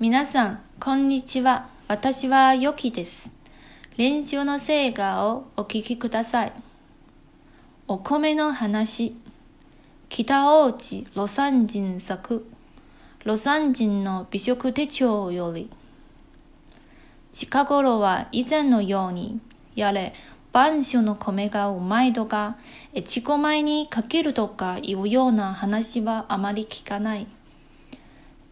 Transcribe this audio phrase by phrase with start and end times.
[0.00, 1.68] 皆さん、こんにちは。
[1.86, 3.32] 私はヨキです。
[3.96, 6.52] 練習の成果をお聞きください。
[7.86, 9.14] お米の話。
[10.08, 12.44] 北大内魯山人作。
[13.24, 15.70] 魯山人の美食手帳より。
[17.30, 19.38] 近頃は以前のように、
[19.76, 20.12] やれ、
[20.52, 22.56] 晩酒の米がうまいとか、
[22.96, 27.28] 越後米にかけるとかいうような話はあまり聞かない。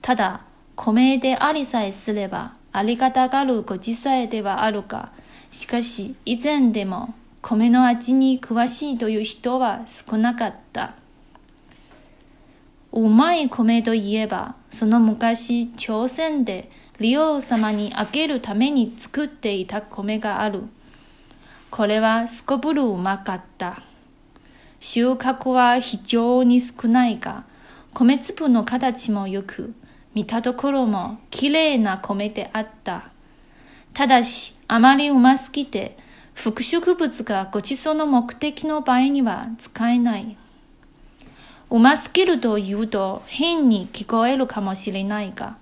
[0.00, 0.44] ただ、
[0.76, 5.12] 米でありさえすれば、ありがたがるご時世ではあるが、
[5.50, 10.94] しかし以前でも米の味に詳しいという人は少なかった。
[12.92, 20.62] うまい米といえば、その昔、朝鮮で利王様にあげるために作っていた米がある。
[21.70, 23.82] これはすこぶるうまかった。
[24.80, 27.44] 収穫は非常に少ないが、
[27.92, 29.74] 米粒の形もよく、
[30.14, 33.10] 見たところもきれいな米であった。
[33.92, 35.96] ただし、あまりうますぎて、
[36.34, 40.36] 副植物がごちそうの目的の場合には使えない。
[41.70, 45.56] うますぎると言うと変に聞こえるかもしれないが、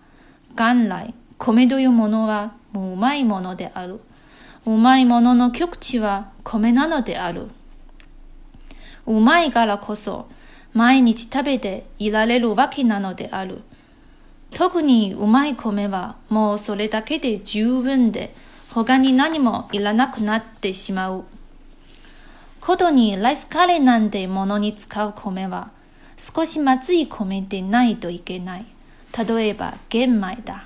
[0.55, 4.01] 元来、米というものはもううまいものである。
[4.67, 7.49] うまいものの極致は米なのである。
[9.07, 10.29] うまいからこそ、
[10.73, 13.63] 毎日食べていられるわけなのである。
[14.55, 18.35] 特にうまい米はもうそれだけで十分で、
[18.73, 21.25] 他に何もいらなくなってしまう。
[22.61, 25.71] ことにライスカレーなんてものに使う米は、
[26.17, 28.67] 少しまずい米でないといけない。
[29.27, 30.65] 例えば玄米だ。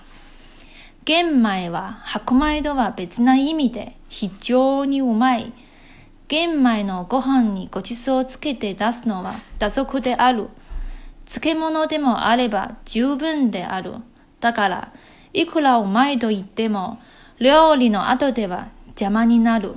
[1.05, 5.53] 玄米は白米とは別な意味で非常にうまい。
[6.29, 10.49] 玄米のご飯にごちそうをつけて出すのは打足である。
[11.27, 13.95] 漬物でもあれば十分である。
[14.41, 14.93] だから、
[15.33, 16.99] いくらうまいと言っても、
[17.39, 19.75] 料理の後では邪魔になる。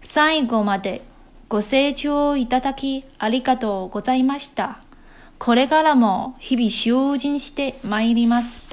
[0.00, 1.02] 最後まで
[1.48, 4.78] ご清聴いただきありがとうございました。
[5.38, 8.67] これからも日々精進してまいります。